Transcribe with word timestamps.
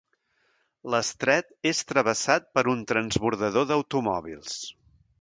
L'estret 0.93 1.53
és 1.73 1.83
travessat 1.93 2.49
per 2.57 2.65
un 2.75 2.83
transbordador 2.95 3.71
d'automòbils. 3.75 4.61